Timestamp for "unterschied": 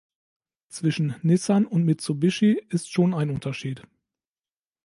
3.29-3.83